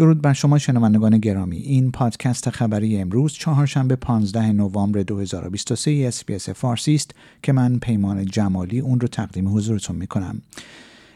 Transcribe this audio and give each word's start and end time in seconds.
درود 0.00 0.22
بر 0.22 0.32
شما 0.32 0.58
شنوندگان 0.58 1.18
گرامی 1.18 1.56
این 1.56 1.90
پادکست 1.92 2.50
خبری 2.50 2.98
امروز 2.98 3.32
چهارشنبه 3.32 3.96
15 3.96 4.52
نوامبر 4.52 5.02
2023 5.02 6.04
اسپیس 6.08 6.48
فارسی 6.48 6.94
است 6.94 7.10
که 7.42 7.52
من 7.52 7.78
پیمان 7.78 8.24
جمالی 8.24 8.80
اون 8.80 9.00
رو 9.00 9.08
تقدیم 9.08 9.56
حضورتون 9.56 9.96
می 9.96 10.06
کنم. 10.06 10.42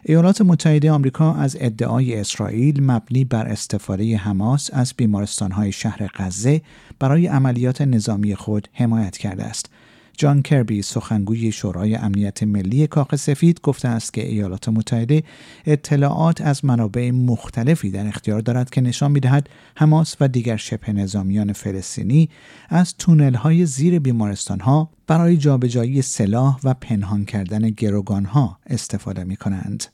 ایالات 0.03 0.41
متحده 0.41 0.91
آمریکا 0.91 1.35
از 1.35 1.57
ادعای 1.61 2.21
اسرائیل 2.21 2.83
مبنی 2.83 3.25
بر 3.25 3.47
استفاده 3.47 4.17
حماس 4.17 4.71
از 4.73 4.95
بیمارستانهای 4.97 5.73
شهر 5.73 6.11
غزه 6.15 6.63
برای 6.99 7.27
عملیات 7.27 7.83
نظامی 7.83 8.35
خود 8.35 8.69
حمایت 8.73 9.17
کرده 9.17 9.45
است. 9.45 9.71
جان 10.19 10.43
کربی 10.43 10.83
سخنگوی 10.83 11.53
شورای 11.53 11.95
امنیت 11.95 12.43
ملی 12.43 12.87
کاخ 12.87 13.17
سفید 13.17 13.61
گفته 13.61 13.89
است 13.89 14.15
که 14.15 14.29
ایالات 14.29 14.69
متحده 14.69 15.23
اطلاعات 15.67 16.41
از 16.41 16.65
منابع 16.65 17.11
مختلفی 17.11 17.91
در 17.91 18.07
اختیار 18.07 18.41
دارد 18.41 18.71
که 18.71 18.81
نشان 18.81 19.11
می‌دهد 19.11 19.49
حماس 19.77 20.17
و 20.21 20.29
دیگر 20.29 20.57
شبه 20.57 20.93
نظامیان 20.93 21.53
فلسطینی 21.53 22.29
از 22.69 22.95
تونل 22.99 23.35
های 23.35 23.67
زیر 23.67 23.99
بیمارستان 23.99 24.61
ها 24.61 24.91
برای 25.07 25.37
جابجایی 25.37 26.03
سلاح 26.03 26.59
و 26.65 26.75
پنهان 26.75 27.25
کردن 27.25 27.71
گروگان 27.71 28.25
ها 28.25 28.59
استفاده 28.67 29.25
می 29.25 29.37
کنند. 29.37 29.94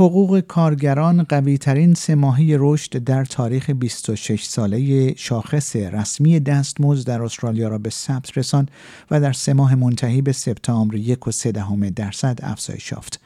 حقوق 0.00 0.40
کارگران 0.40 1.22
قوی 1.22 1.58
ترین 1.58 1.94
سه 1.94 2.14
ماهی 2.14 2.56
رشد 2.58 2.98
در 2.98 3.24
تاریخ 3.24 3.70
26 3.70 4.44
ساله 4.44 5.14
شاخص 5.14 5.76
رسمی 5.76 6.40
دستمزد 6.40 7.06
در 7.06 7.22
استرالیا 7.22 7.68
را 7.68 7.78
به 7.78 7.90
ثبت 7.90 8.38
رساند 8.38 8.70
و 9.10 9.20
در 9.20 9.32
سه 9.32 9.52
ماه 9.52 9.74
منتهی 9.74 10.22
به 10.22 10.32
سپتامبر 10.32 10.94
یک 10.94 11.26
و 11.26 11.30
سه 11.30 11.52
دهم 11.52 11.90
درصد 11.90 12.38
افزایش 12.42 12.92
یافت. 12.92 13.20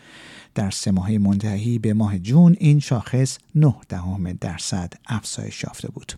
در 0.54 0.70
سه 0.70 0.90
ماه 0.90 1.18
منتهی 1.18 1.78
به 1.78 1.94
ماه 1.94 2.18
جون 2.18 2.56
این 2.60 2.80
شاخص 2.80 3.38
9 3.54 3.74
دهم 3.88 4.32
درصد 4.32 4.92
افزایش 5.06 5.64
یافته 5.64 5.88
بود. 5.88 6.12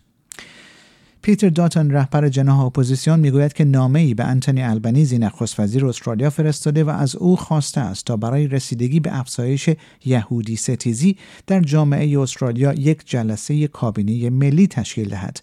پیتر 1.25 1.49
داتون 1.49 1.91
رهبر 1.91 2.29
جناح 2.29 2.59
اپوزیسیون 2.59 3.19
می‌گوید 3.19 3.53
که 3.53 3.65
نامه 3.65 3.99
ای 3.99 4.13
به 4.13 4.23
انتونی 4.23 4.63
البانیزی 4.63 5.17
نخست 5.17 5.59
وزیر 5.59 5.85
استرالیا 5.85 6.29
فرستاده 6.29 6.83
و 6.83 6.89
از 6.89 7.15
او 7.15 7.35
خواسته 7.35 7.81
است 7.81 8.05
تا 8.05 8.17
برای 8.17 8.47
رسیدگی 8.47 8.99
به 8.99 9.19
افزایش 9.19 9.69
یهودی 10.05 10.55
ستیزی 10.55 11.17
در 11.47 11.59
جامعه 11.59 12.19
استرالیا 12.19 12.73
یک 12.73 13.01
جلسه 13.05 13.67
کابینه 13.67 14.29
ملی 14.29 14.67
تشکیل 14.67 15.09
دهد. 15.09 15.41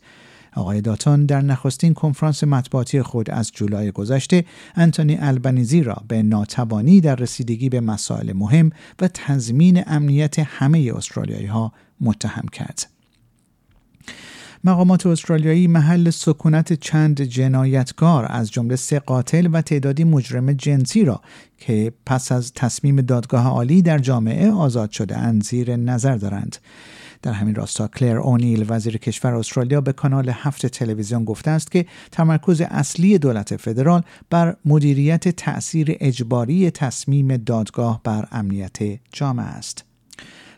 آقای 0.57 0.81
داتون 0.81 1.27
در 1.27 1.41
نخستین 1.41 1.95
کنفرانس 1.95 2.45
مطبوعاتی 2.45 3.03
خود 3.03 3.31
از 3.31 3.53
جولای 3.53 3.91
گذشته 3.91 4.45
انتونی 4.77 5.17
البنیزی 5.21 5.83
را 5.83 6.03
به 6.09 6.23
ناتوانی 6.23 7.01
در 7.01 7.17
رسیدگی 7.17 7.69
به 7.69 7.81
مسائل 7.81 8.33
مهم 8.33 8.71
و 9.01 9.09
تضمین 9.09 9.83
امنیت 9.87 10.39
همه 10.39 10.93
استرالیایی 10.97 11.47
ها 11.47 11.73
متهم 12.01 12.49
کرد. 12.53 13.02
مقامات 14.65 15.07
استرالیایی 15.07 15.67
محل 15.67 16.11
سکونت 16.11 16.73
چند 16.73 17.23
جنایتکار 17.23 18.27
از 18.31 18.51
جمله 18.51 18.77
سه 18.77 18.99
قاتل 18.99 19.49
و 19.53 19.61
تعدادی 19.61 20.05
مجرم 20.05 20.53
جنسی 20.53 21.05
را 21.05 21.21
که 21.59 21.93
پس 22.07 22.33
از 22.33 22.53
تصمیم 22.53 23.01
دادگاه 23.01 23.49
عالی 23.49 23.83
در 23.83 23.99
جامعه 23.99 24.51
آزاد 24.51 24.91
شده 24.91 25.19
اند 25.19 25.45
زیر 25.45 25.77
نظر 25.77 26.17
دارند. 26.17 26.57
در 27.23 27.33
همین 27.33 27.55
راستا 27.55 27.89
کلر 27.89 28.17
اونیل 28.17 28.67
وزیر 28.69 28.97
کشور 28.97 29.35
استرالیا 29.35 29.81
به 29.81 29.93
کانال 29.93 30.29
هفت 30.29 30.67
تلویزیون 30.67 31.25
گفته 31.25 31.51
است 31.51 31.71
که 31.71 31.87
تمرکز 32.13 32.61
اصلی 32.61 33.19
دولت 33.19 33.57
فدرال 33.57 34.03
بر 34.31 34.57
مدیریت 34.65 35.29
تأثیر 35.29 35.97
اجباری 36.01 36.71
تصمیم 36.71 37.37
دادگاه 37.37 38.01
بر 38.05 38.29
امنیت 38.33 38.79
جامعه 39.13 39.47
است. 39.47 39.92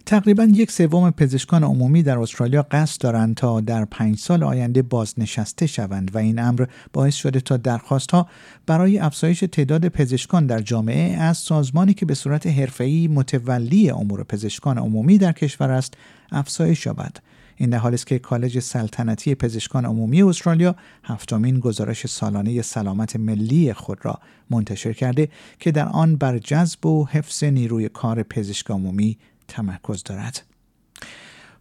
تقریبا 0.07 0.45
یک 0.45 0.71
سوم 0.71 1.11
پزشکان 1.11 1.65
عمومی 1.65 2.03
در 2.03 2.19
استرالیا 2.19 2.63
قصد 2.71 3.01
دارند 3.01 3.35
تا 3.35 3.61
در 3.61 3.85
پنج 3.85 4.19
سال 4.19 4.43
آینده 4.43 4.83
بازنشسته 4.83 5.67
شوند 5.67 6.15
و 6.15 6.19
این 6.19 6.39
امر 6.39 6.67
باعث 6.93 7.15
شده 7.15 7.41
تا 7.41 7.57
درخواست 7.57 8.11
ها 8.11 8.29
برای 8.67 8.99
افزایش 8.99 9.45
تعداد 9.53 9.89
پزشکان 9.89 10.47
در 10.47 10.61
جامعه 10.61 11.17
از 11.17 11.39
سازمانی 11.39 11.95
که 11.95 12.07
به 12.07 12.15
صورت 12.15 12.47
حرفه‌ای 12.47 13.09
متولی 13.09 13.91
امور 13.91 14.25
پزشکان 14.25 14.79
عمومی 14.79 15.19
در 15.19 15.33
کشور 15.33 15.71
است 15.71 15.95
افزایش 16.33 16.87
یابد. 16.87 17.17
این 17.57 17.71
در 17.71 17.79
حالی 17.79 17.95
است 17.95 18.07
که 18.07 18.19
کالج 18.19 18.59
سلطنتی 18.59 19.35
پزشکان 19.35 19.85
عمومی 19.85 20.23
استرالیا 20.23 20.77
هفتمین 21.05 21.61
گزارش 21.61 22.07
سالانه 22.07 22.63
سلامت 22.63 23.17
ملی 23.17 23.73
خود 23.73 23.99
را 24.03 24.19
منتشر 24.51 24.93
کرده 24.93 25.29
که 25.59 25.73
در 25.73 25.89
آن 25.89 26.17
بر 26.17 26.39
جذب 26.39 26.87
و 26.87 27.07
حفظ 27.07 27.45
نیروی 27.45 27.89
کار 27.89 28.23
پزشک 28.23 28.71
عمومی 28.71 29.19
تمرکز 29.49 30.03
دارد. 30.03 30.43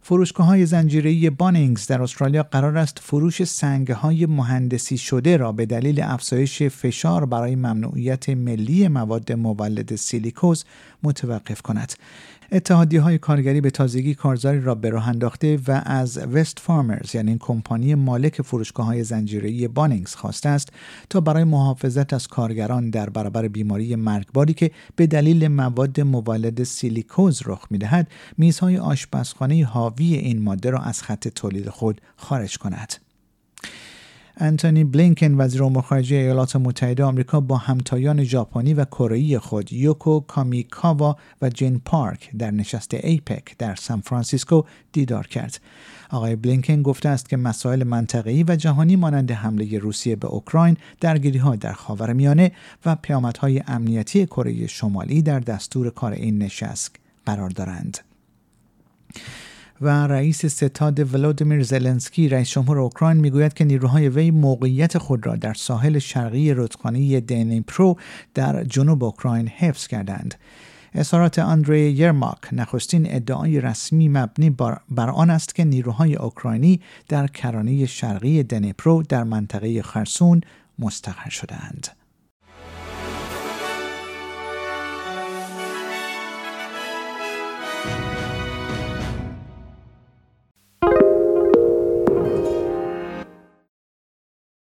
فروشگاه 0.06 0.46
های 0.46 0.66
زنجیری 0.66 1.30
بانینگز 1.30 1.86
در 1.86 2.02
استرالیا 2.02 2.42
قرار 2.42 2.78
است 2.78 2.98
فروش 2.98 3.44
سنگ 3.44 3.90
های 3.90 4.26
مهندسی 4.26 4.98
شده 4.98 5.36
را 5.36 5.52
به 5.52 5.66
دلیل 5.66 6.02
افزایش 6.02 6.62
فشار 6.62 7.26
برای 7.26 7.56
ممنوعیت 7.56 8.28
ملی 8.28 8.88
مواد 8.88 9.32
مولد 9.32 9.96
سیلیکوز 9.96 10.64
متوقف 11.02 11.62
کند. 11.62 11.92
اتحادیه 12.52 13.00
های 13.00 13.18
کارگری 13.18 13.60
به 13.60 13.70
تازگی 13.70 14.14
کارزاری 14.14 14.60
را 14.60 14.74
به 14.74 14.90
راه 14.90 15.08
انداخته 15.08 15.58
و 15.68 15.82
از 15.84 16.18
وست 16.18 16.58
فارمرز 16.58 17.14
یعنی 17.14 17.36
کمپانی 17.40 17.94
مالک 17.94 18.42
فروشگاه 18.42 18.86
های 18.86 19.04
زنجیره 19.04 19.68
بانینگز 19.68 20.14
خواسته 20.14 20.48
است 20.48 20.68
تا 21.10 21.20
برای 21.20 21.44
محافظت 21.44 22.12
از 22.12 22.28
کارگران 22.28 22.90
در 22.90 23.10
برابر 23.10 23.48
بیماری 23.48 23.96
مرگباری 23.96 24.54
که 24.54 24.70
به 24.96 25.06
دلیل 25.06 25.48
مواد 25.48 26.00
مولد 26.00 26.62
سیلیکوز 26.62 27.42
رخ 27.46 27.66
می‌دهد 27.70 28.08
میزهای 28.38 28.78
آشپزخانه 28.78 29.64
حاوی 29.64 30.14
این 30.14 30.42
ماده 30.42 30.70
را 30.70 30.78
از 30.78 31.02
خط 31.02 31.28
تولید 31.28 31.68
خود 31.68 32.00
خارج 32.16 32.58
کند. 32.58 32.94
انتونی 34.36 34.84
بلینکن 34.84 35.34
وزیر 35.34 35.62
امور 35.62 35.82
خارجه 35.82 36.16
ایالات 36.16 36.56
متحده 36.56 37.04
آمریکا 37.04 37.40
با 37.40 37.56
همتایان 37.56 38.24
ژاپنی 38.24 38.74
و 38.74 38.84
کره 38.84 39.38
خود 39.38 39.72
یوکو 39.72 40.20
کامیکاوا 40.20 41.16
و 41.42 41.48
جین 41.48 41.80
پارک 41.84 42.30
در 42.38 42.50
نشست 42.50 42.94
ایپک 42.94 43.58
در 43.58 43.74
سان 43.74 44.00
فرانسیسکو 44.00 44.62
دیدار 44.92 45.26
کرد. 45.26 45.60
آقای 46.10 46.36
بلینکن 46.36 46.82
گفته 46.82 47.08
است 47.08 47.28
که 47.28 47.36
مسائل 47.36 47.84
منطقه‌ای 47.84 48.44
و 48.48 48.56
جهانی 48.56 48.96
مانند 48.96 49.30
حمله 49.30 49.78
روسیه 49.78 50.16
به 50.16 50.28
اوکراین، 50.28 50.76
درگیری 51.00 51.38
ها 51.38 51.56
در 51.56 51.72
خاورمیانه 51.72 52.52
و 52.86 52.96
پیامدهای 52.96 53.62
امنیتی 53.66 54.26
کره 54.26 54.66
شمالی 54.66 55.22
در 55.22 55.40
دستور 55.40 55.90
کار 55.90 56.12
این 56.12 56.38
نشست 56.38 56.96
قرار 57.26 57.50
دارند. 57.50 57.98
و 59.80 59.88
رئیس 60.06 60.46
ستاد 60.46 61.14
ولودیمیر 61.14 61.62
زلنسکی 61.62 62.28
رئیس 62.28 62.50
جمهور 62.50 62.78
اوکراین 62.78 63.16
می‌گوید 63.16 63.54
که 63.54 63.64
نیروهای 63.64 64.08
وی 64.08 64.30
موقعیت 64.30 64.98
خود 64.98 65.26
را 65.26 65.36
در 65.36 65.54
ساحل 65.54 65.98
شرقی 65.98 66.52
رودخانه 66.52 67.20
دنیپرو 67.20 67.96
در 68.34 68.64
جنوب 68.64 69.04
اوکراین 69.04 69.48
حفظ 69.48 69.86
کردند. 69.86 70.34
اظهارات 70.94 71.38
آندری 71.38 71.90
یرماک 71.92 72.38
نخستین 72.52 73.14
ادعای 73.14 73.60
رسمی 73.60 74.08
مبنی 74.08 74.50
بر 74.90 75.10
آن 75.10 75.30
است 75.30 75.54
که 75.54 75.64
نیروهای 75.64 76.16
اوکراینی 76.16 76.80
در 77.08 77.26
کرانه 77.26 77.86
شرقی 77.86 78.42
دنیپرو 78.42 79.02
در 79.02 79.24
منطقه 79.24 79.82
خرسون 79.82 80.40
مستقر 80.78 81.30
شدهاند. 81.30 82.03